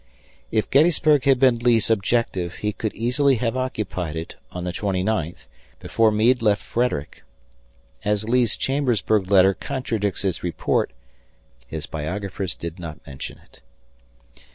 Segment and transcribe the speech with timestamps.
[0.49, 5.03] If Gettysburg had been Lee's objective, he could easily have occupied it on the twenty
[5.03, 5.45] ninth,
[5.79, 7.21] before Meade left Frederick.
[8.03, 10.91] As Lee's Chambersburg letter contradicts his report,
[11.67, 13.61] his biographers did not mention it.